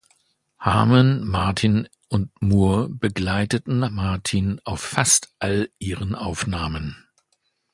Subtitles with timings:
[0.57, 7.07] Harman, Martin und Moore begleiteten Martin auf fast all ihren Aufnahmen.